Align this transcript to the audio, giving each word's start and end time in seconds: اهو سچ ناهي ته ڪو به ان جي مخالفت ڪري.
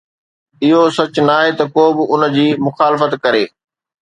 اهو 0.63 0.79
سچ 0.97 1.13
ناهي 1.27 1.51
ته 1.57 1.63
ڪو 1.75 1.85
به 1.95 2.03
ان 2.13 2.21
جي 2.35 2.47
مخالفت 2.65 3.11
ڪري. 3.23 3.45